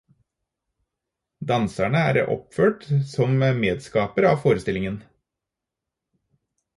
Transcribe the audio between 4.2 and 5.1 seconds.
av forestillingen.